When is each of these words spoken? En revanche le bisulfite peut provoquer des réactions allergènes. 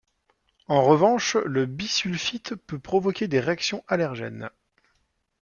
En 0.67 0.81
revanche 0.83 1.35
le 1.35 1.67
bisulfite 1.67 2.55
peut 2.55 2.79
provoquer 2.79 3.27
des 3.27 3.39
réactions 3.39 3.83
allergènes. 3.87 4.49